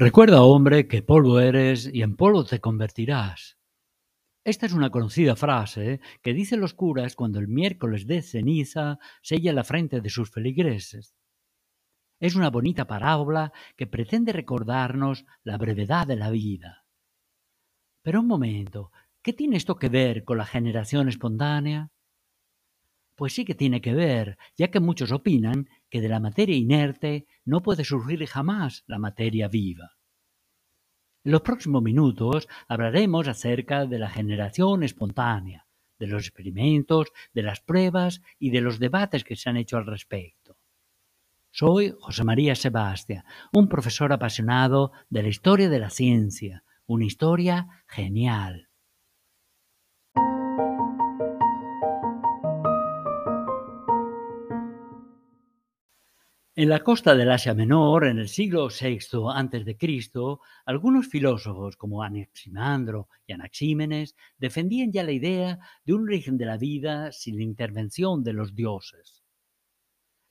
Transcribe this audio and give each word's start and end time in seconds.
Recuerda, 0.00 0.44
hombre, 0.44 0.86
que 0.86 1.02
polvo 1.02 1.40
eres 1.40 1.90
y 1.92 2.02
en 2.02 2.14
polvo 2.14 2.44
te 2.44 2.60
convertirás. 2.60 3.58
Esta 4.44 4.66
es 4.66 4.72
una 4.72 4.90
conocida 4.90 5.34
frase 5.34 6.00
que 6.22 6.34
dicen 6.34 6.60
los 6.60 6.72
curas 6.72 7.16
cuando 7.16 7.40
el 7.40 7.48
miércoles 7.48 8.06
de 8.06 8.22
ceniza 8.22 9.00
sella 9.22 9.52
la 9.52 9.64
frente 9.64 10.00
de 10.00 10.08
sus 10.08 10.30
feligreses. 10.30 11.16
Es 12.20 12.36
una 12.36 12.48
bonita 12.48 12.86
parábola 12.86 13.52
que 13.76 13.88
pretende 13.88 14.32
recordarnos 14.32 15.26
la 15.42 15.58
brevedad 15.58 16.06
de 16.06 16.14
la 16.14 16.30
vida. 16.30 16.86
Pero 18.02 18.20
un 18.20 18.28
momento, 18.28 18.92
¿qué 19.20 19.32
tiene 19.32 19.56
esto 19.56 19.80
que 19.80 19.88
ver 19.88 20.22
con 20.22 20.38
la 20.38 20.46
generación 20.46 21.08
espontánea? 21.08 21.90
Pues 23.16 23.32
sí 23.32 23.44
que 23.44 23.56
tiene 23.56 23.80
que 23.80 23.94
ver, 23.94 24.38
ya 24.56 24.70
que 24.70 24.78
muchos 24.78 25.10
opinan 25.10 25.68
que 25.90 26.00
de 26.00 26.08
la 26.08 26.20
materia 26.20 26.56
inerte 26.56 27.26
no 27.44 27.62
puede 27.62 27.84
surgir 27.84 28.24
jamás 28.26 28.84
la 28.86 28.98
materia 28.98 29.48
viva. 29.48 29.96
En 31.24 31.32
los 31.32 31.42
próximos 31.42 31.82
minutos 31.82 32.48
hablaremos 32.68 33.28
acerca 33.28 33.86
de 33.86 33.98
la 33.98 34.08
generación 34.08 34.82
espontánea, 34.82 35.66
de 35.98 36.06
los 36.06 36.24
experimentos, 36.24 37.08
de 37.34 37.42
las 37.42 37.60
pruebas 37.60 38.22
y 38.38 38.50
de 38.50 38.60
los 38.60 38.78
debates 38.78 39.24
que 39.24 39.36
se 39.36 39.50
han 39.50 39.56
hecho 39.56 39.76
al 39.76 39.86
respecto. 39.86 40.56
Soy 41.50 41.94
José 42.00 42.24
María 42.24 42.54
Sebastián, 42.54 43.24
un 43.52 43.68
profesor 43.68 44.12
apasionado 44.12 44.92
de 45.10 45.22
la 45.22 45.28
historia 45.28 45.68
de 45.68 45.78
la 45.78 45.90
ciencia, 45.90 46.62
una 46.86 47.04
historia 47.04 47.84
genial. 47.86 48.67
En 56.60 56.68
la 56.70 56.82
costa 56.82 57.14
del 57.14 57.30
Asia 57.30 57.54
Menor, 57.54 58.04
en 58.04 58.18
el 58.18 58.28
siglo 58.28 58.66
VI 58.66 58.98
a.C., 59.32 60.18
algunos 60.66 61.06
filósofos 61.06 61.76
como 61.76 62.02
Anaximandro 62.02 63.06
y 63.28 63.32
Anaxímenes 63.32 64.16
defendían 64.38 64.90
ya 64.90 65.04
la 65.04 65.12
idea 65.12 65.60
de 65.84 65.94
un 65.94 66.02
origen 66.02 66.36
de 66.36 66.46
la 66.46 66.56
vida 66.56 67.12
sin 67.12 67.36
la 67.36 67.44
intervención 67.44 68.24
de 68.24 68.32
los 68.32 68.56
dioses. 68.56 69.22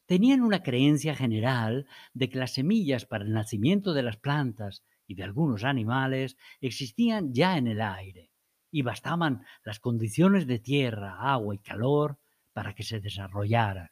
Tenían 0.05 0.41
una 0.41 0.63
creencia 0.63 1.15
general 1.15 1.87
de 2.13 2.27
que 2.27 2.39
las 2.39 2.55
semillas 2.55 3.05
para 3.05 3.23
el 3.23 3.31
nacimiento 3.31 3.93
de 3.93 4.03
las 4.03 4.17
plantas 4.17 4.83
y 5.07 5.15
de 5.15 5.23
algunos 5.23 5.63
animales 5.63 6.35
existían 6.59 7.33
ya 7.33 7.57
en 7.57 7.67
el 7.67 7.79
aire, 7.79 8.31
y 8.69 8.81
bastaban 8.81 9.45
las 9.63 9.79
condiciones 9.79 10.45
de 10.45 10.59
tierra, 10.59 11.19
agua 11.21 11.55
y 11.55 11.59
calor 11.59 12.19
para 12.51 12.75
que 12.75 12.83
se 12.83 12.99
desarrollaran. 12.99 13.91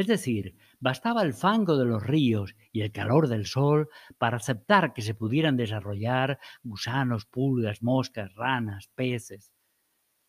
Es 0.00 0.06
decir, 0.06 0.56
bastaba 0.78 1.20
el 1.20 1.34
fango 1.34 1.76
de 1.76 1.84
los 1.84 2.02
ríos 2.02 2.56
y 2.72 2.80
el 2.80 2.90
calor 2.90 3.28
del 3.28 3.44
sol 3.44 3.90
para 4.16 4.38
aceptar 4.38 4.94
que 4.94 5.02
se 5.02 5.14
pudieran 5.14 5.58
desarrollar 5.58 6.38
gusanos, 6.62 7.26
pulgas, 7.26 7.82
moscas, 7.82 8.34
ranas, 8.34 8.88
peces. 8.94 9.52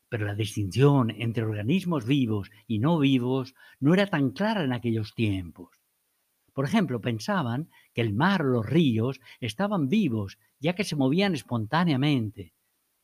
Pero 0.10 0.26
la 0.26 0.36
distinción 0.36 1.10
entre 1.10 1.46
organismos 1.46 2.06
vivos 2.06 2.52
y 2.68 2.80
no 2.80 3.00
vivos 3.00 3.56
no 3.80 3.94
era 3.94 4.08
tan 4.08 4.32
clara 4.32 4.66
en 4.66 4.74
aquellos 4.74 5.16
tiempos. 5.16 5.80
Por 6.52 6.66
ejemplo, 6.66 7.00
pensaban 7.00 7.70
que 7.94 8.02
el 8.02 8.14
mar 8.14 8.42
o 8.42 8.50
los 8.50 8.66
ríos 8.66 9.22
estaban 9.40 9.88
vivos, 9.88 10.38
ya 10.60 10.76
que 10.76 10.84
se 10.84 10.98
movían 10.98 11.34
espontáneamente, 11.34 12.54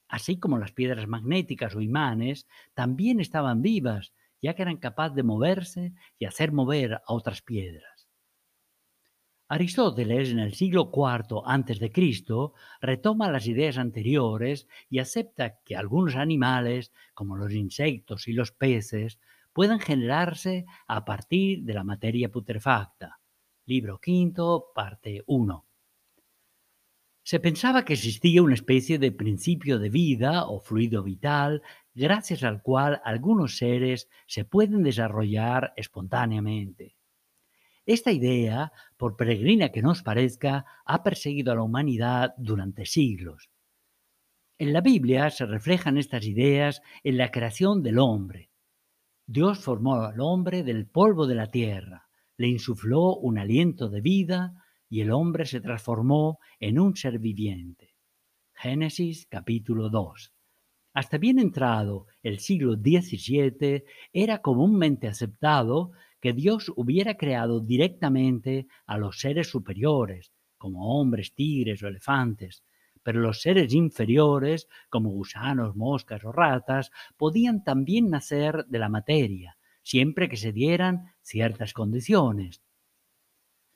así 0.10 0.38
como 0.38 0.58
las 0.58 0.74
piedras 0.74 1.08
magnéticas 1.08 1.78
o 1.78 1.80
imanes 1.80 2.46
también 2.74 3.22
estaban 3.22 3.62
vivas, 3.62 4.12
ya 4.42 4.54
que 4.54 4.62
eran 4.62 4.78
capaces 4.78 5.16
de 5.16 5.24
moverse 5.24 5.94
y 6.20 6.26
hacer 6.26 6.52
mover 6.52 6.96
a 6.96 7.04
otras 7.08 7.42
piedras. 7.42 7.98
Aristóteles, 9.50 10.30
en 10.32 10.40
el 10.40 10.54
siglo 10.54 10.92
IV 10.94 11.42
a.C., 11.46 12.52
retoma 12.82 13.32
las 13.32 13.48
ideas 13.48 13.78
anteriores 13.78 14.68
y 14.90 15.00
acepta 15.00 15.60
que 15.64 15.78
algunos 15.78 16.18
animales, 16.18 16.92
como 17.14 17.38
los 17.38 17.54
insectos 17.54 18.28
y 18.28 18.34
los 18.34 18.52
peces, 18.52 19.20
puedan 19.54 19.80
generarse 19.80 20.66
a 20.86 21.06
partir 21.06 21.64
de 21.64 21.74
la 21.74 21.86
materia 21.86 22.30
putrefacta. 22.30 23.20
Libro 23.66 24.00
V, 24.06 24.64
parte 24.76 25.24
1. 25.26 25.67
Se 27.30 27.42
pensaba 27.42 27.84
que 27.84 27.92
existía 27.92 28.42
una 28.42 28.54
especie 28.54 29.00
de 29.00 29.12
principio 29.12 29.80
de 29.80 29.90
vida 29.90 30.46
o 30.46 30.62
fluido 30.62 31.04
vital 31.04 31.62
gracias 31.94 32.42
al 32.42 32.62
cual 32.62 33.02
algunos 33.04 33.58
seres 33.58 34.08
se 34.28 34.46
pueden 34.46 34.82
desarrollar 34.82 35.74
espontáneamente. 35.76 36.96
Esta 37.86 38.14
idea, 38.14 38.72
por 38.96 39.18
peregrina 39.18 39.74
que 39.74 39.82
nos 39.82 40.04
parezca, 40.04 40.64
ha 40.86 41.04
perseguido 41.04 41.52
a 41.52 41.56
la 41.56 41.64
humanidad 41.64 42.34
durante 42.38 42.86
siglos. 42.86 43.50
En 44.58 44.72
la 44.72 44.80
Biblia 44.80 45.30
se 45.30 45.46
reflejan 45.46 45.98
estas 45.98 46.24
ideas 46.24 46.82
en 47.04 47.18
la 47.18 47.30
creación 47.30 47.84
del 47.84 48.00
hombre. 48.00 48.52
Dios 49.26 49.60
formó 49.60 49.96
al 49.96 50.22
hombre 50.22 50.64
del 50.64 50.88
polvo 50.88 51.28
de 51.28 51.36
la 51.36 51.48
tierra, 51.48 52.08
le 52.38 52.48
insufló 52.48 53.18
un 53.18 53.38
aliento 53.38 53.90
de 53.90 54.00
vida 54.00 54.64
y 54.90 55.02
el 55.02 55.12
hombre 55.12 55.46
se 55.46 55.62
transformó 55.62 56.40
en 56.60 56.80
un 56.80 56.96
ser 56.96 57.20
viviente. 57.20 57.96
Génesis 58.54 59.28
capítulo 59.28 59.90
2. 59.90 60.34
Hasta 60.94 61.18
bien 61.18 61.38
entrado 61.38 62.08
el 62.24 62.40
siglo 62.40 62.74
XVII 62.76 63.84
era 64.14 64.42
comúnmente 64.42 65.08
aceptado 65.08 65.92
que 66.20 66.34
Dios 66.34 66.72
hubiera 66.76 67.18
creado 67.18 67.60
directamente 67.60 68.68
a 68.88 68.98
los 68.98 69.20
seres 69.20 69.48
superiores, 69.48 70.32
como 70.58 71.00
hombres, 71.00 71.36
tigres 71.36 71.84
o 71.84 71.88
elefantes, 71.88 72.64
pero 73.04 73.22
los 73.22 73.42
seres 73.42 73.74
inferiores, 73.74 74.68
como 74.90 75.12
gusanos, 75.12 75.76
moscas 75.76 76.26
o 76.26 76.32
ratas, 76.32 76.92
podían 77.16 77.64
también 77.64 78.10
nacer 78.10 78.66
de 78.66 78.80
la 78.80 78.90
materia, 78.90 79.58
siempre 79.84 80.28
que 80.28 80.36
se 80.36 80.52
dieran 80.52 81.14
ciertas 81.22 81.74
condiciones. 81.74 82.62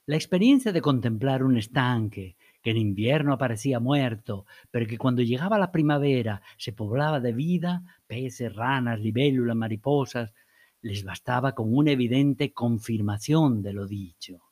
La 0.07 0.15
experiencia 0.15 0.71
de 0.71 0.81
contemplar 0.81 1.43
un 1.43 1.57
estanque 1.57 2.35
que 2.63 2.71
en 2.71 2.77
invierno 2.77 3.33
aparecía 3.33 3.79
muerto, 3.79 4.47
pero 4.71 4.87
que 4.87 4.97
cuando 4.97 5.21
llegaba 5.21 5.59
la 5.59 5.71
primavera 5.71 6.41
se 6.57 6.73
poblaba 6.73 7.19
de 7.19 7.33
vida, 7.33 7.83
peces, 8.07 8.55
ranas, 8.55 8.99
libélulas, 8.99 9.55
mariposas, 9.55 10.33
les 10.81 11.03
bastaba 11.03 11.53
con 11.53 11.75
una 11.75 11.91
evidente 11.91 12.51
confirmación 12.51 13.61
de 13.61 13.73
lo 13.73 13.85
dicho. 13.85 14.50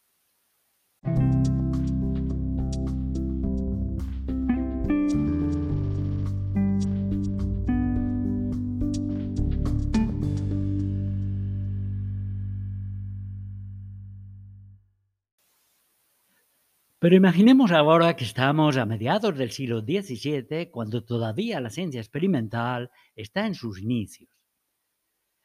Pero 17.10 17.18
imaginemos 17.18 17.72
ahora 17.72 18.16
que 18.16 18.24
estamos 18.24 18.78
a 18.78 18.86
mediados 18.86 19.36
del 19.36 19.50
siglo 19.50 19.82
XVII, 19.82 20.70
cuando 20.70 21.04
todavía 21.04 21.60
la 21.60 21.72
ciencia 21.72 22.00
experimental 22.00 22.92
está 23.16 23.48
en 23.48 23.56
sus 23.56 23.82
inicios. 23.82 24.30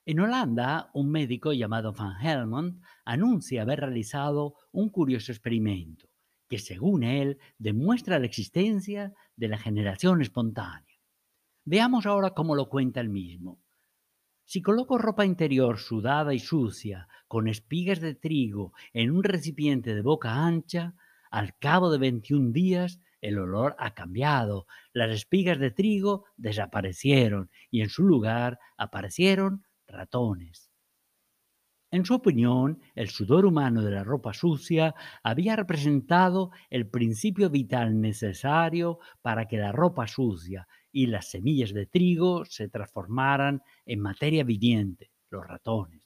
En 0.04 0.20
Holanda, 0.20 0.90
un 0.92 1.10
médico 1.10 1.54
llamado 1.54 1.94
Van 1.94 2.20
Helmont 2.20 2.82
anuncia 3.06 3.62
haber 3.62 3.80
realizado 3.80 4.56
un 4.72 4.90
curioso 4.90 5.32
experimento 5.32 6.06
que, 6.50 6.58
según 6.58 7.02
él, 7.02 7.38
demuestra 7.56 8.18
la 8.18 8.26
existencia 8.26 9.14
de 9.34 9.48
la 9.48 9.56
generación 9.56 10.20
espontánea. 10.20 10.98
Veamos 11.64 12.04
ahora 12.04 12.32
cómo 12.34 12.56
lo 12.56 12.68
cuenta 12.68 13.00
él 13.00 13.08
mismo. 13.08 13.62
Si 14.44 14.60
coloco 14.60 14.98
ropa 14.98 15.24
interior 15.24 15.78
sudada 15.78 16.34
y 16.34 16.40
sucia 16.40 17.08
con 17.26 17.48
espigas 17.48 18.00
de 18.00 18.14
trigo 18.14 18.74
en 18.92 19.10
un 19.10 19.24
recipiente 19.24 19.94
de 19.94 20.02
boca 20.02 20.44
ancha, 20.44 20.94
al 21.34 21.58
cabo 21.58 21.90
de 21.90 21.98
21 21.98 22.52
días, 22.52 23.00
el 23.20 23.40
olor 23.40 23.74
ha 23.80 23.92
cambiado, 23.92 24.68
las 24.92 25.10
espigas 25.10 25.58
de 25.58 25.72
trigo 25.72 26.26
desaparecieron 26.36 27.50
y 27.72 27.80
en 27.80 27.88
su 27.88 28.04
lugar 28.04 28.60
aparecieron 28.76 29.64
ratones. 29.88 30.70
En 31.90 32.04
su 32.04 32.14
opinión, 32.14 32.80
el 32.94 33.08
sudor 33.08 33.46
humano 33.46 33.82
de 33.82 33.90
la 33.90 34.04
ropa 34.04 34.32
sucia 34.32 34.94
había 35.24 35.56
representado 35.56 36.52
el 36.70 36.88
principio 36.88 37.50
vital 37.50 38.00
necesario 38.00 39.00
para 39.20 39.48
que 39.48 39.56
la 39.56 39.72
ropa 39.72 40.06
sucia 40.06 40.68
y 40.92 41.08
las 41.08 41.30
semillas 41.30 41.74
de 41.74 41.86
trigo 41.86 42.44
se 42.44 42.68
transformaran 42.68 43.60
en 43.86 43.98
materia 43.98 44.44
viviente, 44.44 45.10
los 45.30 45.44
ratones. 45.44 46.03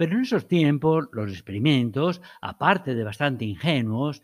Pero 0.00 0.16
en 0.16 0.22
esos 0.22 0.48
tiempos 0.48 1.10
los 1.12 1.30
experimentos, 1.30 2.22
aparte 2.40 2.94
de 2.94 3.04
bastante 3.04 3.44
ingenuos, 3.44 4.22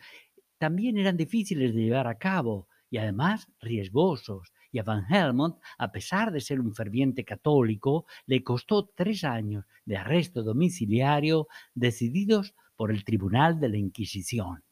también 0.56 0.96
eran 0.96 1.18
difíciles 1.18 1.74
de 1.74 1.82
llevar 1.82 2.06
a 2.06 2.16
cabo 2.16 2.66
y 2.88 2.96
además 2.96 3.48
riesgosos. 3.60 4.54
Y 4.72 4.78
a 4.78 4.84
Van 4.84 5.04
Helmont, 5.12 5.58
a 5.76 5.92
pesar 5.92 6.32
de 6.32 6.40
ser 6.40 6.60
un 6.60 6.74
ferviente 6.74 7.26
católico, 7.26 8.06
le 8.24 8.42
costó 8.42 8.86
tres 8.86 9.22
años 9.22 9.66
de 9.84 9.98
arresto 9.98 10.42
domiciliario 10.42 11.46
decididos 11.74 12.54
por 12.74 12.90
el 12.90 13.04
Tribunal 13.04 13.60
de 13.60 13.68
la 13.68 13.76
Inquisición. 13.76 14.64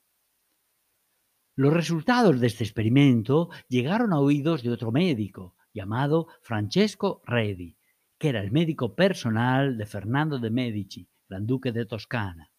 Los 1.54 1.74
resultados 1.74 2.40
de 2.40 2.46
este 2.46 2.64
experimento 2.64 3.50
llegaron 3.68 4.14
a 4.14 4.20
oídos 4.20 4.62
de 4.62 4.70
otro 4.70 4.90
médico 4.90 5.54
llamado 5.74 6.28
Francesco 6.40 7.20
Redi, 7.26 7.76
que 8.24 8.30
era 8.30 8.40
el 8.40 8.52
médico 8.52 8.94
personal 8.94 9.76
de 9.76 9.84
Fernando 9.84 10.38
de 10.38 10.48
Medici, 10.48 11.06
gran 11.28 11.46
duque 11.46 11.72
de 11.72 11.84
Toscana. 11.84 12.50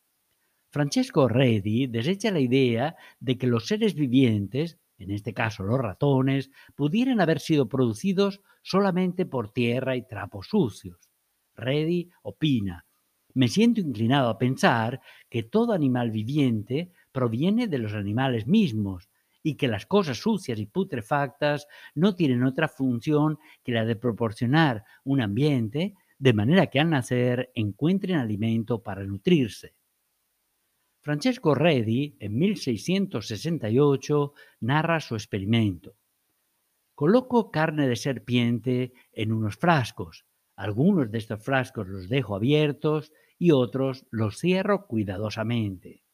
Francesco 0.70 1.28
Redi 1.28 1.88
desecha 1.88 2.30
la 2.30 2.40
idea 2.40 2.96
de 3.20 3.36
que 3.36 3.48
los 3.48 3.66
seres 3.66 3.96
vivientes, 3.96 4.78
en 5.00 5.10
este 5.10 5.34
caso 5.34 5.64
los 5.64 5.80
ratones, 5.80 6.52
pudieran 6.76 7.20
haber 7.20 7.40
sido 7.40 7.68
producidos 7.68 8.42
solamente 8.62 9.26
por 9.26 9.50
tierra 9.54 9.96
y 9.96 10.06
trapos 10.06 10.50
sucios. 10.50 11.10
Redi 11.56 12.12
opina, 12.22 12.86
me 13.34 13.48
siento 13.48 13.82
inclinado 13.82 14.30
a 14.30 14.38
pensar 14.38 15.02
que 15.32 15.42
todo 15.42 15.74
animal 15.74 16.12
viviente 16.12 16.92
proviene 17.12 17.66
de 17.68 17.80
los 17.80 17.96
animales 17.96 18.46
mismos 18.46 19.10
y 19.46 19.58
que 19.58 19.68
las 19.68 19.86
cosas 19.86 20.18
sucias 20.18 20.58
y 20.58 20.66
putrefactas 20.66 21.68
no 21.94 22.16
tienen 22.16 22.44
otra 22.44 22.68
función 22.68 23.38
que 23.64 23.74
la 23.74 23.86
de 23.86 23.96
proporcionar 23.96 24.84
un 25.04 25.22
ambiente 25.22 25.94
de 26.18 26.34
manera 26.34 26.66
que 26.66 26.80
al 26.80 26.90
nacer 26.90 27.52
encuentren 27.54 28.18
alimento 28.18 28.82
para 28.82 29.04
nutrirse. 29.04 29.76
Francesco 31.00 31.54
Redi, 31.54 32.18
en 32.20 32.36
1668, 32.40 34.34
narra 34.62 35.00
su 35.00 35.14
experimento. 35.14 35.96
Coloco 36.96 37.52
carne 37.52 37.88
de 37.88 37.98
serpiente 37.98 38.94
en 39.14 39.32
unos 39.32 39.58
frascos. 39.58 40.26
Algunos 40.56 41.12
de 41.12 41.20
estos 41.20 41.44
frascos 41.44 41.88
los 41.88 42.10
dejo 42.10 42.36
abiertos 42.36 43.12
y 43.38 43.52
otros 43.52 44.08
los 44.10 44.40
cierro 44.40 44.88
cuidadosamente. 44.88 46.05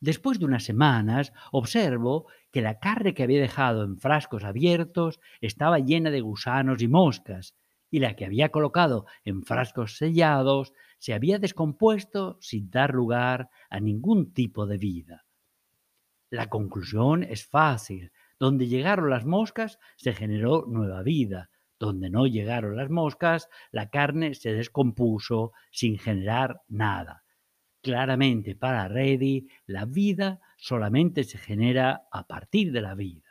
Después 0.00 0.38
de 0.38 0.46
unas 0.46 0.64
semanas, 0.64 1.32
observo 1.52 2.26
que 2.50 2.62
la 2.62 2.78
carne 2.78 3.12
que 3.12 3.22
había 3.22 3.40
dejado 3.40 3.84
en 3.84 3.98
frascos 3.98 4.44
abiertos 4.44 5.20
estaba 5.40 5.78
llena 5.78 6.10
de 6.10 6.22
gusanos 6.22 6.80
y 6.80 6.88
moscas, 6.88 7.54
y 7.90 7.98
la 7.98 8.16
que 8.16 8.24
había 8.24 8.50
colocado 8.50 9.04
en 9.24 9.42
frascos 9.42 9.98
sellados 9.98 10.72
se 10.98 11.12
había 11.12 11.38
descompuesto 11.38 12.38
sin 12.40 12.70
dar 12.70 12.94
lugar 12.94 13.50
a 13.68 13.80
ningún 13.80 14.32
tipo 14.32 14.66
de 14.66 14.78
vida. 14.78 15.26
La 16.30 16.48
conclusión 16.48 17.24
es 17.24 17.46
fácil. 17.46 18.12
Donde 18.38 18.68
llegaron 18.68 19.10
las 19.10 19.26
moscas 19.26 19.78
se 19.96 20.14
generó 20.14 20.64
nueva 20.66 21.02
vida. 21.02 21.50
Donde 21.78 22.08
no 22.08 22.26
llegaron 22.26 22.76
las 22.76 22.88
moscas, 22.88 23.48
la 23.70 23.90
carne 23.90 24.34
se 24.34 24.52
descompuso 24.54 25.52
sin 25.72 25.98
generar 25.98 26.62
nada. 26.68 27.24
Claramente 27.82 28.54
para 28.54 28.88
Reddy, 28.88 29.48
la 29.66 29.86
vida 29.86 30.40
solamente 30.58 31.24
se 31.24 31.38
genera 31.38 32.08
a 32.12 32.26
partir 32.26 32.72
de 32.72 32.82
la 32.82 32.94
vida. 32.94 33.30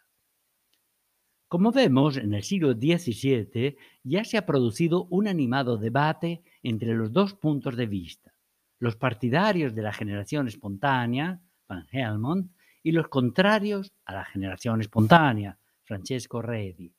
Como 1.48 1.72
vemos, 1.72 2.18
en 2.18 2.34
el 2.34 2.44
siglo 2.44 2.74
XVII 2.74 3.76
ya 4.04 4.24
se 4.24 4.38
ha 4.38 4.46
producido 4.46 5.06
un 5.06 5.28
animado 5.28 5.78
debate 5.78 6.44
entre 6.64 6.94
los 6.94 7.12
dos 7.12 7.34
puntos 7.34 7.76
de 7.76 7.88
vista, 7.88 8.36
los 8.80 8.96
partidarios 8.96 9.74
de 9.74 9.82
la 9.82 9.94
generación 9.94 10.48
espontánea, 10.48 11.42
Van 11.68 11.88
Helmont, 11.92 12.52
y 12.82 12.92
los 12.92 13.08
contrarios 13.08 13.94
a 14.06 14.14
la 14.14 14.26
generación 14.26 14.82
espontánea, 14.82 15.60
Francesco 15.84 16.42
Redi. 16.42 16.94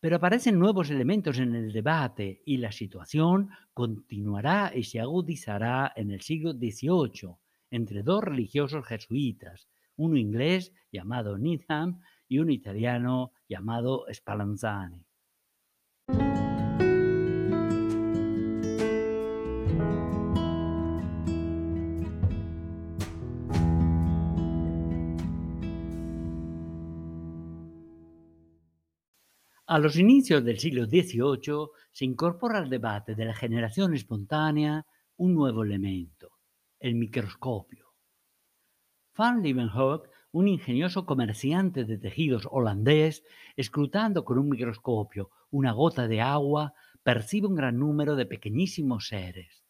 Pero 0.00 0.16
aparecen 0.16 0.58
nuevos 0.58 0.90
elementos 0.90 1.38
en 1.38 1.56
el 1.56 1.72
debate 1.72 2.42
y 2.44 2.58
la 2.58 2.70
situación 2.70 3.50
continuará 3.74 4.70
y 4.74 4.84
se 4.84 5.00
agudizará 5.00 5.92
en 5.96 6.12
el 6.12 6.20
siglo 6.20 6.52
XVIII 6.52 7.36
entre 7.70 8.02
dos 8.02 8.22
religiosos 8.22 8.86
jesuitas, 8.86 9.68
uno 9.96 10.16
inglés 10.16 10.72
llamado 10.92 11.36
Needham 11.36 12.00
y 12.28 12.38
un 12.38 12.50
italiano 12.50 13.32
llamado 13.48 14.04
Spallanzani. 14.12 15.07
A 29.70 29.78
los 29.78 29.96
inicios 29.96 30.42
del 30.42 30.58
siglo 30.58 30.86
XVIII 30.86 31.68
se 31.92 32.06
incorpora 32.06 32.56
al 32.56 32.70
debate 32.70 33.14
de 33.14 33.26
la 33.26 33.34
generación 33.34 33.92
espontánea 33.92 34.86
un 35.18 35.34
nuevo 35.34 35.62
elemento, 35.62 36.38
el 36.80 36.94
microscopio. 36.94 37.92
Van 39.14 39.42
Leeuwenhoek, 39.42 40.08
un 40.32 40.48
ingenioso 40.48 41.04
comerciante 41.04 41.84
de 41.84 41.98
tejidos 41.98 42.48
holandés, 42.50 43.24
escrutando 43.56 44.24
con 44.24 44.38
un 44.38 44.48
microscopio 44.48 45.28
una 45.50 45.72
gota 45.72 46.08
de 46.08 46.22
agua, 46.22 46.72
percibe 47.02 47.48
un 47.48 47.56
gran 47.56 47.78
número 47.78 48.16
de 48.16 48.24
pequeñísimos 48.24 49.08
seres. 49.08 49.66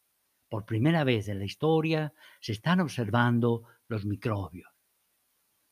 Por 0.49 0.65
primera 0.65 1.03
vez 1.03 1.27
en 1.27 1.41
la 1.41 1.45
historia 1.45 2.13
se 2.41 2.53
están 2.53 2.79
observando 2.79 3.65
los 3.89 4.05
microbios. 4.05 4.78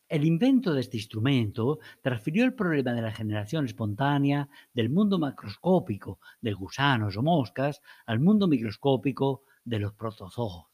El 0.09 0.25
invento 0.25 0.73
de 0.73 0.83
este 0.83 0.99
instrumento 0.99 1.81
transfirió 2.01 2.45
el 2.45 2.55
problema 2.55 2.93
de 2.93 3.03
la 3.03 3.11
generación 3.11 3.65
espontánea 3.65 4.49
del 4.73 4.89
mundo 4.89 5.19
macroscópico 5.19 6.21
de 6.41 6.53
gusanos 6.53 7.17
o 7.17 7.25
moscas 7.25 7.83
al 8.07 8.21
mundo 8.21 8.47
microscópico 8.47 9.43
de 9.65 9.81
los 9.81 9.95
protozoos. 9.95 10.67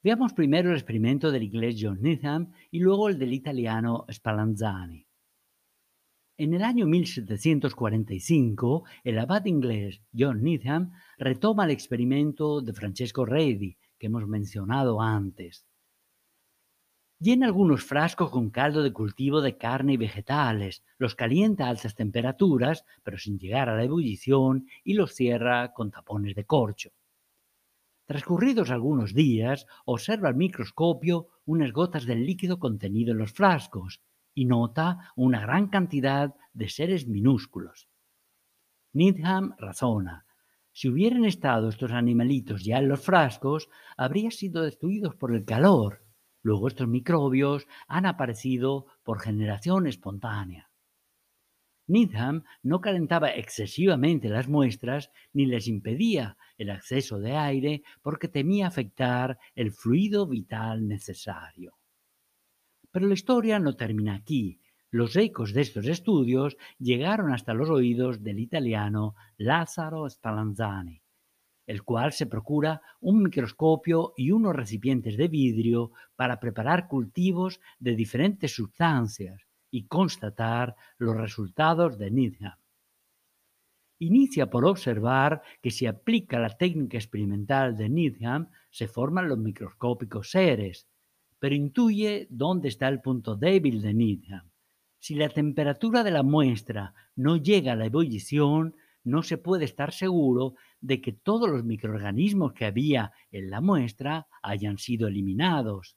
Veamos 0.00 0.32
primero 0.32 0.70
el 0.70 0.76
experimento 0.76 1.32
del 1.32 1.42
inglés 1.42 1.76
John 1.80 2.00
Needham 2.00 2.52
y 2.70 2.78
luego 2.78 3.08
el 3.08 3.18
del 3.18 3.32
italiano 3.32 4.06
Spallanzani. 4.08 5.04
En 6.36 6.54
el 6.54 6.62
año 6.62 6.86
1745, 6.86 8.84
el 9.02 9.18
abad 9.18 9.44
inglés 9.46 10.00
John 10.16 10.44
Needham 10.44 10.92
retoma 11.18 11.64
el 11.64 11.72
experimento 11.72 12.60
de 12.60 12.72
Francesco 12.72 13.26
Redi, 13.26 13.76
que 13.98 14.06
hemos 14.06 14.24
mencionado 14.28 15.02
antes. 15.02 15.66
Llena 17.20 17.46
algunos 17.46 17.82
frascos 17.82 18.30
con 18.30 18.50
caldo 18.50 18.84
de 18.84 18.92
cultivo 18.92 19.40
de 19.40 19.58
carne 19.58 19.94
y 19.94 19.96
vegetales, 19.96 20.84
los 20.98 21.16
calienta 21.16 21.66
a 21.66 21.70
altas 21.70 21.96
temperaturas, 21.96 22.84
pero 23.02 23.18
sin 23.18 23.40
llegar 23.40 23.68
a 23.68 23.76
la 23.76 23.82
ebullición, 23.82 24.68
y 24.84 24.94
los 24.94 25.14
cierra 25.14 25.72
con 25.72 25.90
tapones 25.90 26.36
de 26.36 26.44
corcho. 26.44 26.90
Transcurridos 28.06 28.70
algunos 28.70 29.14
días, 29.14 29.66
observa 29.84 30.28
al 30.28 30.36
microscopio 30.36 31.28
unas 31.44 31.72
gotas 31.72 32.06
del 32.06 32.24
líquido 32.24 32.60
contenido 32.60 33.10
en 33.10 33.18
los 33.18 33.32
frascos 33.32 34.00
y 34.32 34.44
nota 34.44 35.12
una 35.16 35.40
gran 35.40 35.66
cantidad 35.66 36.36
de 36.52 36.68
seres 36.68 37.08
minúsculos. 37.08 37.88
Needham 38.92 39.56
razona. 39.58 40.24
Si 40.70 40.88
hubieran 40.88 41.24
estado 41.24 41.68
estos 41.68 41.90
animalitos 41.90 42.64
ya 42.64 42.78
en 42.78 42.88
los 42.88 43.00
frascos, 43.00 43.68
habrían 43.96 44.30
sido 44.30 44.62
destruidos 44.62 45.16
por 45.16 45.34
el 45.34 45.44
calor 45.44 46.07
Luego 46.42 46.68
estos 46.68 46.88
microbios 46.88 47.66
han 47.86 48.06
aparecido 48.06 48.86
por 49.02 49.20
generación 49.20 49.86
espontánea. 49.86 50.70
Needham 51.88 52.44
no 52.62 52.80
calentaba 52.80 53.30
excesivamente 53.30 54.28
las 54.28 54.46
muestras 54.46 55.10
ni 55.32 55.46
les 55.46 55.68
impedía 55.68 56.36
el 56.58 56.70
acceso 56.70 57.18
de 57.18 57.34
aire 57.34 57.82
porque 58.02 58.28
temía 58.28 58.66
afectar 58.66 59.38
el 59.54 59.72
fluido 59.72 60.26
vital 60.26 60.86
necesario. 60.86 61.78
Pero 62.90 63.06
la 63.06 63.14
historia 63.14 63.58
no 63.58 63.74
termina 63.74 64.14
aquí. 64.14 64.60
Los 64.90 65.16
ecos 65.16 65.52
de 65.54 65.62
estos 65.62 65.86
estudios 65.86 66.56
llegaron 66.78 67.32
hasta 67.32 67.54
los 67.54 67.70
oídos 67.70 68.22
del 68.22 68.38
italiano 68.38 69.14
Lazzaro 69.36 70.08
Spallanzani, 70.08 71.02
el 71.68 71.82
cual 71.82 72.14
se 72.14 72.24
procura 72.24 72.80
un 72.98 73.22
microscopio 73.22 74.14
y 74.16 74.30
unos 74.30 74.56
recipientes 74.56 75.18
de 75.18 75.28
vidrio 75.28 75.92
para 76.16 76.40
preparar 76.40 76.88
cultivos 76.88 77.60
de 77.78 77.94
diferentes 77.94 78.54
sustancias 78.54 79.42
y 79.70 79.86
constatar 79.86 80.74
los 80.96 81.14
resultados 81.14 81.98
de 81.98 82.10
Needham. 82.10 82.56
Inicia 83.98 84.48
por 84.48 84.64
observar 84.64 85.42
que 85.60 85.70
si 85.70 85.84
aplica 85.84 86.38
la 86.38 86.56
técnica 86.56 86.96
experimental 86.96 87.76
de 87.76 87.90
Needham 87.90 88.48
se 88.70 88.88
forman 88.88 89.28
los 89.28 89.38
microscópicos 89.38 90.30
seres, 90.30 90.88
pero 91.38 91.54
intuye 91.54 92.28
dónde 92.30 92.68
está 92.68 92.88
el 92.88 93.02
punto 93.02 93.36
débil 93.36 93.82
de 93.82 93.92
Needham. 93.92 94.50
Si 94.98 95.14
la 95.16 95.28
temperatura 95.28 96.02
de 96.02 96.12
la 96.12 96.22
muestra 96.22 96.94
no 97.14 97.36
llega 97.36 97.72
a 97.72 97.76
la 97.76 97.86
ebullición, 97.86 98.74
no 99.04 99.22
se 99.22 99.36
puede 99.36 99.66
estar 99.66 99.92
seguro 99.92 100.54
de 100.80 101.00
que 101.00 101.12
todos 101.12 101.48
los 101.48 101.64
microorganismos 101.64 102.52
que 102.52 102.66
había 102.66 103.12
en 103.30 103.50
la 103.50 103.60
muestra 103.60 104.28
hayan 104.42 104.78
sido 104.78 105.08
eliminados. 105.08 105.96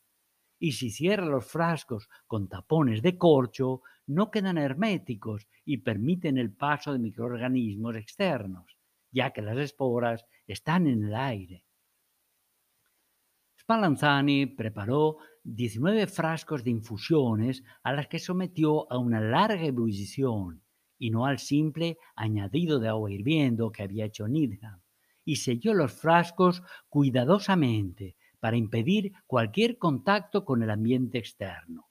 Y 0.59 0.73
si 0.73 0.91
cierra 0.91 1.25
los 1.25 1.45
frascos 1.45 2.07
con 2.27 2.47
tapones 2.47 3.01
de 3.01 3.17
corcho, 3.17 3.81
no 4.07 4.29
quedan 4.29 4.57
herméticos 4.57 5.47
y 5.65 5.77
permiten 5.77 6.38
el 6.38 6.53
paso 6.53 6.93
de 6.93 7.00
microorganismos 7.00 7.95
externos, 7.95 8.77
ya 9.11 9.31
que 9.31 9.41
las 9.41 9.57
esporas 9.57 10.25
están 10.47 10.88
en 10.88 11.05
el 11.05 11.15
aire. 11.15 11.65
Spallanzani 13.59 14.47
preparó 14.47 15.17
19 15.43 16.07
frascos 16.07 16.63
de 16.63 16.71
infusiones 16.71 17.63
a 17.83 17.93
las 17.93 18.07
que 18.07 18.19
sometió 18.19 18.91
a 18.91 18.97
una 18.97 19.21
larga 19.21 19.63
ebullición 19.63 20.63
y 21.01 21.10
no 21.10 21.25
al 21.25 21.39
simple 21.39 21.98
añadido 22.15 22.79
de 22.79 22.88
agua 22.88 23.12
hirviendo 23.12 23.72
que 23.72 23.81
había 23.81 24.05
hecho 24.05 24.27
Needham, 24.27 24.81
y 25.25 25.38
selló 25.38 25.74
los 25.74 25.93
frascos 25.93 26.62
cuidadosamente 26.89 28.17
para 28.39 28.55
impedir 28.55 29.12
cualquier 29.25 29.79
contacto 29.79 30.46
con 30.46 30.62
el 30.62 30.70
ambiente 30.70 31.17
externo. 31.17 31.89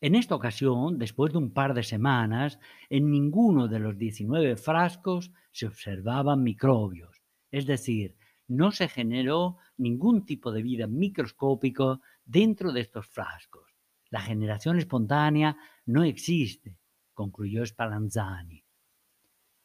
En 0.00 0.16
esta 0.16 0.34
ocasión, 0.34 0.98
después 0.98 1.30
de 1.32 1.38
un 1.38 1.52
par 1.52 1.74
de 1.74 1.84
semanas, 1.84 2.58
en 2.88 3.08
ninguno 3.08 3.68
de 3.68 3.78
los 3.78 3.96
19 3.96 4.56
frascos 4.56 5.30
se 5.52 5.68
observaban 5.68 6.42
microbios, 6.42 7.22
es 7.52 7.66
decir, 7.66 8.16
no 8.48 8.72
se 8.72 8.88
generó 8.88 9.58
ningún 9.76 10.26
tipo 10.26 10.50
de 10.50 10.62
vida 10.62 10.88
microscópico 10.88 12.00
dentro 12.24 12.72
de 12.72 12.80
estos 12.80 13.06
frascos. 13.06 13.76
La 14.08 14.22
generación 14.22 14.76
espontánea 14.76 15.56
no 15.86 16.02
existe, 16.02 16.79
concluyó 17.20 17.66
Spallanzani. 17.66 18.64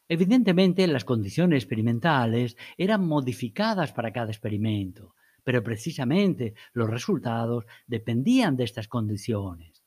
Evidentemente, 0.08 0.86
las 0.86 1.06
condiciones 1.06 1.62
experimentales 1.62 2.54
eran 2.76 3.06
modificadas 3.06 3.92
para 3.92 4.12
cada 4.12 4.30
experimento, 4.30 5.14
pero 5.42 5.62
precisamente 5.62 6.52
los 6.74 6.90
resultados 6.90 7.64
dependían 7.86 8.56
de 8.56 8.64
estas 8.64 8.88
condiciones. 8.88 9.82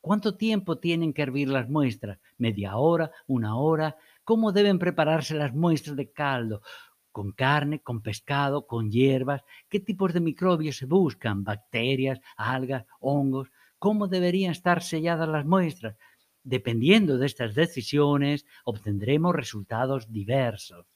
¿Cuánto 0.00 0.38
tiempo 0.38 0.78
tienen 0.78 1.12
que 1.12 1.20
hervir 1.20 1.48
las 1.50 1.68
muestras? 1.68 2.18
¿Media 2.38 2.76
hora? 2.76 3.10
¿Una 3.26 3.56
hora? 3.56 3.96
¿Cómo 4.24 4.50
deben 4.50 4.78
prepararse 4.78 5.34
las 5.34 5.52
muestras 5.52 5.96
de 5.96 6.12
caldo? 6.12 6.62
¿Con 7.10 7.32
carne? 7.32 7.82
¿Con 7.82 8.00
pescado? 8.00 8.66
¿Con 8.66 8.90
hierbas? 8.90 9.42
¿Qué 9.68 9.80
tipos 9.80 10.14
de 10.14 10.20
microbios 10.20 10.78
se 10.78 10.86
buscan? 10.86 11.44
¿Bacterias? 11.44 12.20
¿Algas? 12.38 12.86
¿Hongos? 13.00 13.48
¿Cómo 13.78 14.08
deberían 14.08 14.52
estar 14.52 14.82
selladas 14.82 15.28
las 15.28 15.44
muestras? 15.44 15.96
Dependiendo 16.44 17.18
de 17.18 17.26
estas 17.26 17.54
decisiones, 17.54 18.46
obtendremos 18.64 19.34
resultados 19.34 20.12
diversos. 20.12 20.86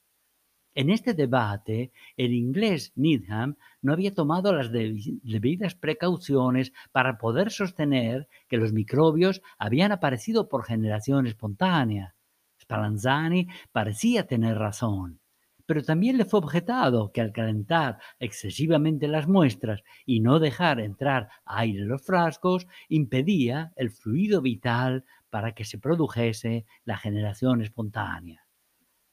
En 0.75 0.91
este 0.91 1.15
debate, 1.15 1.91
el 2.17 2.33
inglés 2.33 2.91
Needham 2.95 3.55
no 3.81 3.93
había 3.93 4.13
tomado 4.13 4.53
las 4.53 4.71
debidas 4.71 5.73
precauciones 5.73 6.71
para 6.91 7.17
poder 7.17 7.49
sostener 7.49 8.27
que 8.47 8.57
los 8.57 8.73
microbios 8.73 9.41
habían 9.57 9.91
aparecido 9.91 10.49
por 10.49 10.65
generación 10.65 11.25
espontánea. 11.25 12.13
Spallanzani 12.61 13.47
parecía 13.71 14.27
tener 14.27 14.57
razón, 14.59 15.19
pero 15.67 15.83
también 15.83 16.17
le 16.17 16.25
fue 16.25 16.39
objetado 16.39 17.11
que 17.11 17.21
al 17.21 17.31
calentar 17.31 17.99
excesivamente 18.19 19.07
las 19.07 19.27
muestras 19.27 19.83
y 20.05 20.21
no 20.21 20.39
dejar 20.39 20.79
entrar 20.79 21.29
aire 21.45 21.81
en 21.81 21.89
los 21.89 22.01
frascos, 22.03 22.65
impedía 22.89 23.73
el 23.75 23.91
fluido 23.91 24.41
vital 24.41 25.03
para 25.29 25.53
que 25.53 25.65
se 25.65 25.77
produjese 25.77 26.65
la 26.85 26.97
generación 26.97 27.61
espontánea. 27.61 28.47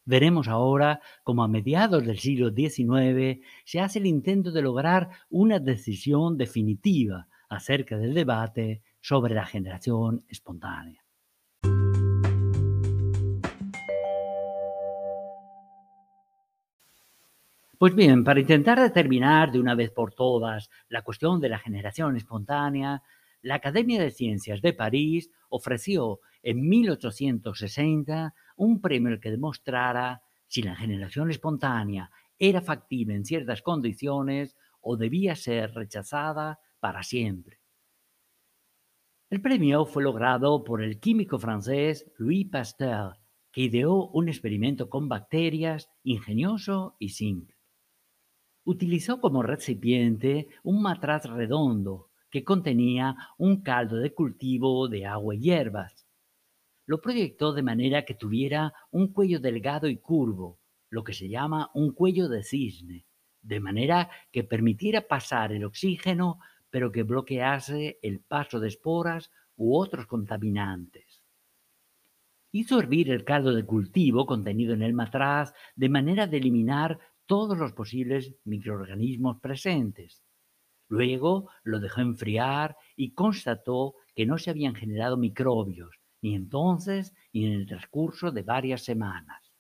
Veremos 0.06 0.49
ahora 0.49 1.00
cómo 1.25 1.42
a 1.42 1.49
mediados 1.49 2.06
del 2.06 2.18
siglo 2.18 2.50
XIX 2.50 3.44
se 3.64 3.80
hace 3.80 3.99
el 3.99 4.06
intento 4.06 4.52
de 4.52 4.62
lograr 4.62 5.08
una 5.30 5.58
decisión 5.58 6.37
definitiva 6.37 7.26
acerca 7.49 7.96
del 7.96 8.14
debate 8.14 8.82
sobre 9.00 9.34
la 9.34 9.44
generación 9.44 10.25
espontánea. 10.28 11.03
Pues 17.84 17.94
bien, 17.94 18.24
para 18.24 18.40
intentar 18.40 18.80
determinar 18.80 19.52
de 19.52 19.60
una 19.60 19.74
vez 19.74 19.90
por 19.90 20.14
todas 20.14 20.70
la 20.88 21.02
cuestión 21.02 21.38
de 21.38 21.50
la 21.50 21.58
generación 21.58 22.16
espontánea, 22.16 23.02
la 23.42 23.56
Academia 23.56 24.00
de 24.00 24.10
Ciencias 24.10 24.62
de 24.62 24.72
París 24.72 25.30
ofreció 25.50 26.20
en 26.42 26.66
1860 26.66 28.34
un 28.56 28.80
premio 28.80 29.20
que 29.20 29.30
demostrara 29.30 30.22
si 30.46 30.62
la 30.62 30.74
generación 30.74 31.30
espontánea 31.30 32.10
era 32.38 32.62
factible 32.62 33.16
en 33.16 33.26
ciertas 33.26 33.60
condiciones 33.60 34.56
o 34.80 34.96
debía 34.96 35.36
ser 35.36 35.74
rechazada 35.74 36.60
para 36.80 37.02
siempre. 37.02 37.60
El 39.28 39.42
premio 39.42 39.84
fue 39.84 40.04
logrado 40.04 40.64
por 40.64 40.82
el 40.82 41.00
químico 41.00 41.38
francés 41.38 42.10
Louis 42.16 42.48
Pasteur, 42.50 43.18
que 43.52 43.60
ideó 43.60 44.08
un 44.08 44.30
experimento 44.30 44.88
con 44.88 45.06
bacterias 45.10 45.90
ingenioso 46.02 46.96
y 46.98 47.10
simple. 47.10 47.53
Utilizó 48.64 49.21
como 49.21 49.42
recipiente 49.42 50.49
un 50.62 50.83
matraz 50.83 51.26
redondo 51.26 52.11
que 52.30 52.44
contenía 52.44 53.16
un 53.38 53.62
caldo 53.62 53.97
de 53.97 54.12
cultivo 54.12 54.88
de 54.88 55.06
agua 55.06 55.35
y 55.35 55.40
hierbas 55.40 56.04
lo 56.87 57.00
proyectó 57.00 57.52
de 57.52 57.62
manera 57.62 58.04
que 58.04 58.14
tuviera 58.14 58.75
un 58.90 59.12
cuello 59.12 59.40
delgado 59.40 59.88
y 59.88 59.97
curvo, 59.97 60.59
lo 60.90 61.02
que 61.02 61.14
se 61.14 61.28
llama 61.28 61.71
un 61.75 61.92
cuello 61.92 62.28
de 62.28 62.42
cisne, 62.42 63.06
de 63.42 63.61
manera 63.61 64.11
que 64.30 64.44
permitiera 64.44 65.06
pasar 65.06 65.52
el 65.52 65.64
oxígeno, 65.64 66.38
pero 66.71 66.92
que 66.92 67.02
bloquease 67.02 67.99
el 68.02 68.21
paso 68.21 68.61
de 68.61 68.68
esporas 68.68 69.30
u 69.56 69.76
otros 69.76 70.06
contaminantes. 70.06 71.23
Hizo 72.52 72.78
hervir 72.78 73.11
el 73.11 73.25
caldo 73.25 73.52
de 73.52 73.64
cultivo 73.64 74.26
contenido 74.26 74.75
en 74.75 74.83
el 74.83 74.92
matraz 74.92 75.54
de 75.75 75.88
manera 75.88 76.26
de 76.26 76.37
eliminar 76.37 76.99
todos 77.26 77.59
los 77.59 77.73
posibles 77.73 78.35
microorganismos 78.45 79.40
presentes. 79.40 80.23
Luego 80.88 81.50
lo 81.62 81.81
dejó 81.81 82.02
enfriar 82.02 82.76
y 82.97 83.14
constató 83.14 83.95
que 84.14 84.26
no 84.26 84.38
se 84.38 84.50
habían 84.50 84.75
generado 84.75 85.16
microbios, 85.16 85.97
ni 86.23 86.35
entonces 86.35 87.14
ni 87.33 87.47
en 87.47 87.52
el 87.52 87.66
transcurso 87.66 88.31
de 88.31 88.43
varias 88.43 88.83
semanas. 88.83 89.52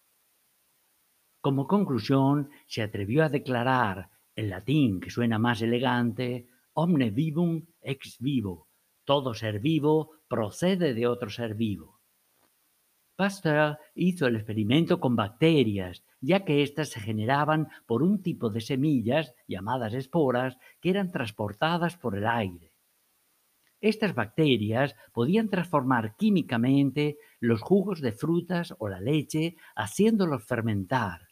Como 1.40 1.66
conclusión, 1.66 2.50
se 2.66 2.82
atrevió 2.82 3.24
a 3.24 3.28
declarar, 3.28 4.10
en 4.36 4.50
latín 4.50 5.00
que 5.00 5.10
suena 5.10 5.38
más 5.38 5.60
elegante, 5.62 6.48
omne 6.72 7.10
vivum 7.10 7.66
ex 7.82 8.18
vivo, 8.18 8.68
todo 9.04 9.34
ser 9.34 9.60
vivo 9.60 10.12
procede 10.28 10.94
de 10.94 11.06
otro 11.06 11.28
ser 11.30 11.54
vivo. 11.54 12.00
Pasteur 13.16 13.78
hizo 13.94 14.26
el 14.26 14.36
experimento 14.36 14.98
con 14.98 15.14
bacterias, 15.14 16.02
ya 16.20 16.44
que 16.44 16.62
éstas 16.62 16.88
se 16.88 17.00
generaban 17.00 17.68
por 17.86 18.02
un 18.02 18.22
tipo 18.22 18.50
de 18.50 18.60
semillas, 18.60 19.34
llamadas 19.46 19.94
esporas, 19.94 20.58
que 20.80 20.90
eran 20.90 21.12
transportadas 21.12 21.96
por 21.96 22.16
el 22.16 22.26
aire. 22.26 22.72
Estas 23.80 24.14
bacterias 24.14 24.96
podían 25.12 25.48
transformar 25.48 26.16
químicamente 26.16 27.18
los 27.38 27.60
jugos 27.60 28.00
de 28.00 28.12
frutas 28.12 28.74
o 28.78 28.88
la 28.88 29.00
leche, 29.00 29.56
haciéndolos 29.76 30.44
fermentar. 30.44 31.28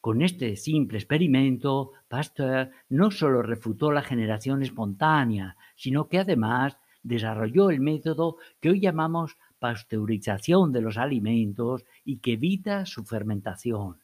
Con 0.00 0.22
este 0.22 0.54
simple 0.54 0.98
experimento, 0.98 1.90
Pasteur 2.06 2.70
no 2.88 3.10
solo 3.10 3.42
refutó 3.42 3.90
la 3.90 4.02
generación 4.02 4.62
espontánea, 4.62 5.56
sino 5.74 6.08
que 6.08 6.20
además 6.20 6.78
desarrolló 7.02 7.70
el 7.70 7.80
método 7.80 8.36
que 8.60 8.70
hoy 8.70 8.80
llamamos 8.80 9.36
pasteurización 9.66 10.70
de 10.70 10.80
los 10.80 10.96
alimentos 10.96 11.84
y 12.04 12.18
que 12.18 12.34
evita 12.34 12.86
su 12.86 13.04
fermentación. 13.04 13.98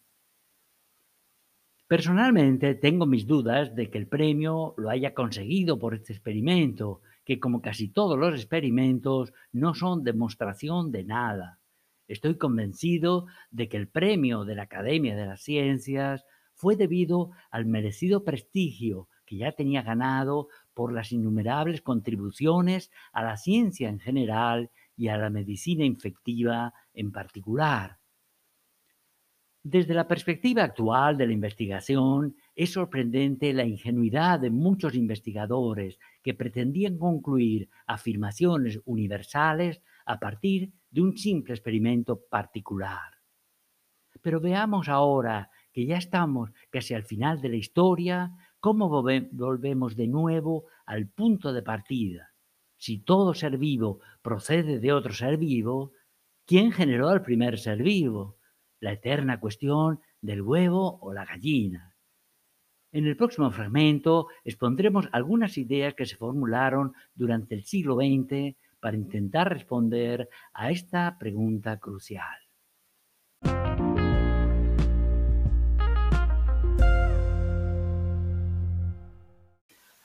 Personalmente 1.87 2.75
tengo 2.75 3.07
mis 3.07 3.28
dudas 3.28 3.73
de 3.76 3.88
que 3.88 3.99
el 3.99 4.09
premio 4.09 4.75
lo 4.76 4.90
haya 4.90 5.14
conseguido 5.14 5.78
por 5.78 5.95
este 5.95 6.12
experimento, 6.14 7.00
que 7.25 7.38
como 7.38 7.62
casi 7.62 7.87
todos 7.87 8.19
los 8.19 8.35
experimentos 8.35 9.33
no 9.52 9.73
son 9.75 10.02
demostración 10.02 10.90
de 10.90 11.04
nada. 11.04 11.61
Estoy 12.09 12.37
convencido 12.38 13.26
de 13.52 13.69
que 13.69 13.76
el 13.76 13.87
premio 13.87 14.45
de 14.45 14.57
la 14.57 14.64
Academia 14.64 15.14
de 15.14 15.26
las 15.26 15.42
Ciencias 15.42 16.25
fue 16.54 16.75
debido 16.75 17.31
al 17.52 17.66
merecido 17.66 18.25
prestigio 18.25 19.09
que 19.26 19.37
ya 19.37 19.52
tenía 19.52 19.83
ganado 19.83 20.49
por 20.75 20.92
las 20.92 21.12
innumerables 21.12 21.83
contribuciones 21.83 22.90
a 23.12 23.23
la 23.23 23.37
ciencia 23.37 23.88
en 23.88 24.00
general 24.00 24.71
y 24.97 25.09
a 25.09 25.17
la 25.17 25.31
medicina 25.31 25.85
infectiva 25.85 26.73
en 26.93 27.13
particular. 27.13 27.99
Desde 29.65 29.95
la 29.95 30.09
perspectiva 30.09 30.65
actual 30.65 31.17
de 31.17 31.27
la 31.29 31.33
investigación, 31.33 32.35
es 32.57 32.73
sorprendente 32.73 33.53
la 33.53 33.65
ingenuidad 33.65 34.41
de 34.41 34.51
muchos 34.51 34.97
investigadores 34.97 36.01
que 36.21 36.35
pretendían 36.35 36.99
concluir 36.99 37.69
afirmaciones 37.87 38.81
universales 38.85 39.81
a 40.05 40.19
partir 40.19 40.73
de 40.91 41.01
un 41.01 41.17
simple 41.17 41.55
experimento 41.55 42.21
particular. 42.29 43.23
Pero 44.21 44.41
veamos 44.41 44.89
ahora 44.89 45.49
que 45.73 45.87
ya 45.87 45.97
estamos 45.97 46.51
casi 46.71 46.95
al 46.95 47.05
final 47.05 47.41
de 47.41 47.49
la 47.51 47.57
historia, 47.57 48.33
cómo 48.59 48.89
volvemos 48.89 49.95
de 49.95 50.09
nuevo 50.09 50.67
al 50.87 51.09
punto 51.09 51.53
de 51.53 51.63
partida. 51.63 52.32
Si 52.85 52.99
todo 52.99 53.33
ser 53.33 53.59
vivo 53.59 54.01
procede 54.23 54.81
de 54.81 54.93
otro 54.93 55.12
ser 55.12 55.37
vivo, 55.37 55.93
¿quién 56.49 56.73
generó 56.73 57.11
al 57.11 57.23
primer 57.23 57.57
ser 57.61 57.81
vivo? 57.81 58.39
la 58.81 58.91
eterna 58.91 59.39
cuestión 59.39 60.01
del 60.21 60.43
huevo 60.43 60.99
o 61.01 61.12
la 61.15 61.25
gallina. 61.25 61.95
En 62.91 63.07
el 63.07 63.17
próximo 63.17 63.53
fragmento 63.53 64.27
expondremos 64.43 65.09
algunas 65.12 65.59
ideas 65.59 65.95
que 65.95 66.07
se 66.07 66.17
formularon 66.17 66.93
durante 67.15 67.55
el 67.55 67.62
siglo 67.62 67.95
XX 67.95 68.57
para 68.81 68.97
intentar 68.97 69.49
responder 69.49 70.29
a 70.53 70.73
esta 70.73 71.17
pregunta 71.21 71.79
crucial. 71.79 72.37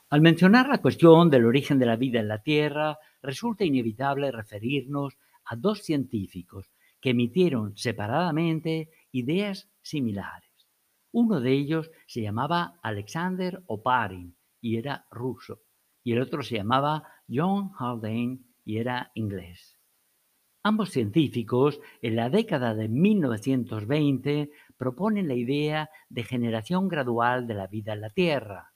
Al 0.09 0.21
mencionar 0.21 0.69
la 0.69 0.77
cuestión 0.77 1.29
del 1.29 1.43
origen 1.43 1.79
de 1.79 1.85
la 1.85 1.97
vida 1.97 2.21
en 2.21 2.29
la 2.29 2.41
Tierra, 2.41 2.97
resulta 3.21 3.65
inevitable 3.65 4.31
referirnos 4.31 5.17
a 5.43 5.57
dos 5.57 5.81
científicos 5.83 6.71
que 7.01 7.09
emitieron 7.09 7.75
separadamente 7.75 8.89
ideas 9.11 9.69
similares. 9.81 10.49
Uno 11.11 11.41
de 11.41 11.51
ellos 11.51 11.91
se 12.05 12.21
llamaba 12.21 12.79
Alexander 12.83 13.61
Oparin 13.65 14.37
y 14.61 14.77
era 14.77 15.05
ruso, 15.11 15.63
y 16.05 16.13
el 16.13 16.21
otro 16.21 16.41
se 16.41 16.55
llamaba 16.55 17.03
John 17.27 17.71
Haldane 17.77 18.39
y 18.63 18.77
era 18.77 19.11
inglés. 19.13 19.77
Ambos 20.63 20.91
científicos, 20.91 21.81
en 22.01 22.15
la 22.15 22.29
década 22.29 22.73
de 22.75 22.87
1920, 22.87 24.51
proponen 24.77 25.27
la 25.27 25.35
idea 25.35 25.89
de 26.07 26.23
generación 26.23 26.87
gradual 26.87 27.45
de 27.45 27.53
la 27.55 27.67
vida 27.67 27.91
en 27.91 28.01
la 28.01 28.09
Tierra, 28.09 28.73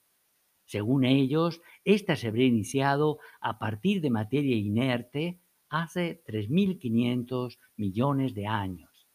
según 0.71 1.03
ellos, 1.03 1.61
ésta 1.83 2.15
se 2.15 2.29
habría 2.29 2.45
iniciado 2.45 3.19
a 3.41 3.59
partir 3.59 3.99
de 3.99 4.09
materia 4.09 4.55
inerte 4.55 5.41
hace 5.67 6.23
3.500 6.25 7.57
millones 7.75 8.33
de 8.33 8.47
años. 8.47 9.09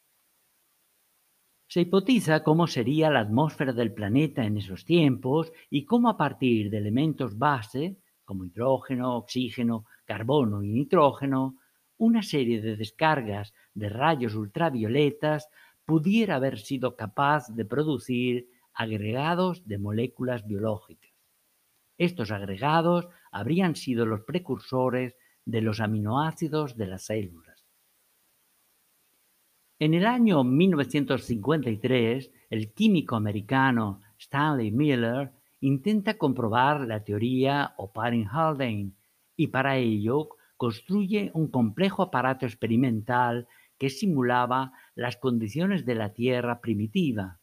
Se 1.67 1.81
hipotiza 1.81 2.43
cómo 2.43 2.67
sería 2.67 3.09
la 3.09 3.21
atmósfera 3.21 3.73
del 3.73 3.91
planeta 3.91 4.45
en 4.45 4.57
esos 4.57 4.85
tiempos 4.85 5.51
y 5.71 5.85
cómo 5.85 6.09
a 6.09 6.17
partir 6.17 6.69
de 6.69 6.77
elementos 6.77 7.39
base, 7.39 7.97
como 8.23 8.45
hidrógeno, 8.45 9.17
oxígeno, 9.17 9.85
carbono 10.05 10.61
y 10.61 10.71
nitrógeno, 10.71 11.55
una 11.97 12.21
serie 12.21 12.61
de 12.61 12.75
descargas 12.75 13.55
de 13.73 13.89
rayos 13.89 14.35
ultravioletas 14.35 15.49
pudiera 15.85 16.35
haber 16.35 16.59
sido 16.59 16.95
capaz 16.95 17.47
de 17.49 17.65
producir 17.65 18.47
agregados 18.75 19.67
de 19.67 19.79
moléculas 19.79 20.45
biológicas. 20.45 21.06
Estos 21.97 22.31
agregados 22.31 23.07
habrían 23.31 23.75
sido 23.75 24.05
los 24.05 24.21
precursores 24.21 25.15
de 25.45 25.61
los 25.61 25.79
aminoácidos 25.79 26.77
de 26.77 26.87
las 26.87 27.05
células. 27.05 27.65
En 29.79 29.93
el 29.93 30.05
año 30.05 30.43
1953, 30.43 32.31
el 32.49 32.73
químico 32.73 33.15
americano 33.15 34.01
Stanley 34.17 34.71
Miller 34.71 35.31
intenta 35.59 36.17
comprobar 36.17 36.81
la 36.81 37.03
teoría 37.03 37.73
Oparin-Haldane 37.77 38.91
y 39.35 39.47
para 39.47 39.77
ello 39.77 40.29
construye 40.55 41.31
un 41.33 41.49
complejo 41.49 42.03
aparato 42.03 42.45
experimental 42.45 43.47
que 43.77 43.89
simulaba 43.89 44.73
las 44.95 45.17
condiciones 45.17 45.85
de 45.85 45.95
la 45.95 46.13
Tierra 46.13 46.59
primitiva 46.59 47.36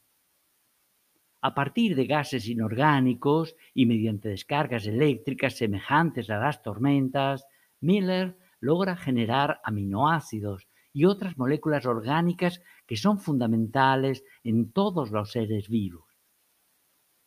a 1.46 1.54
partir 1.54 1.94
de 1.94 2.06
gases 2.06 2.48
inorgánicos 2.48 3.54
y 3.74 3.84
mediante 3.84 4.30
descargas 4.30 4.86
eléctricas 4.86 5.58
semejantes 5.58 6.30
a 6.30 6.38
las 6.38 6.62
tormentas, 6.62 7.44
Miller 7.82 8.38
logra 8.60 8.96
generar 8.96 9.60
aminoácidos 9.62 10.66
y 10.94 11.04
otras 11.04 11.36
moléculas 11.36 11.84
orgánicas 11.84 12.62
que 12.86 12.96
son 12.96 13.18
fundamentales 13.18 14.24
en 14.42 14.72
todos 14.72 15.10
los 15.10 15.32
seres 15.32 15.68
vivos. 15.68 16.08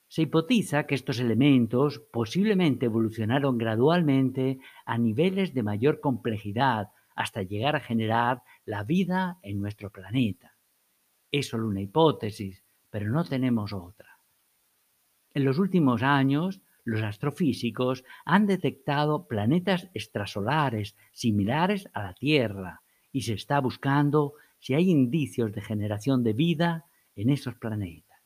Se 0.08 0.24
hipotiza 0.24 0.88
que 0.88 0.96
estos 0.96 1.20
elementos 1.20 2.00
posiblemente 2.12 2.88
evolucionaron 2.88 3.60
gradualmente 3.60 4.58
a 4.88 4.98
niveles 4.98 5.54
de 5.54 5.62
mayor 5.62 6.00
complejidad 6.00 6.88
hasta 7.14 7.44
llegar 7.44 7.76
a 7.76 7.82
generar 7.82 8.42
la 8.66 8.84
vida 8.84 9.38
en 9.44 9.60
nuestro 9.60 9.92
planeta. 9.92 10.58
Es 11.32 11.50
solo 11.50 11.68
una 11.68 11.82
hipótesis, 11.82 12.64
pero 12.90 13.10
no 13.12 13.24
tenemos 13.24 13.74
otra. 13.74 14.07
En 15.38 15.46
los 15.46 15.60
últimos 15.60 16.02
años, 16.02 16.62
los 16.84 17.04
astrofísicos 17.04 18.04
han 18.26 18.48
detectado 18.48 19.28
planetas 19.28 19.88
extrasolares 19.94 20.96
similares 21.12 21.88
a 21.94 22.02
la 22.02 22.14
Tierra 22.16 22.82
y 23.12 23.22
se 23.22 23.34
está 23.34 23.60
buscando 23.60 24.34
si 24.58 24.74
hay 24.74 24.90
indicios 24.90 25.52
de 25.52 25.62
generación 25.62 26.24
de 26.24 26.34
vida 26.34 26.86
en 27.16 27.30
esos 27.30 27.54
planetas. 27.54 28.18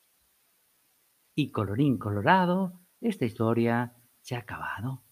Y 1.34 1.50
colorín 1.50 1.98
colorado, 1.98 2.80
esta 3.02 3.26
historia 3.26 3.92
se 4.22 4.34
ha 4.34 4.38
acabado. 4.38 5.02